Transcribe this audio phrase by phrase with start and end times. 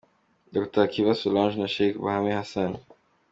[0.53, 2.71] Dr Hakiba Solange na Sheick Bahame Hassan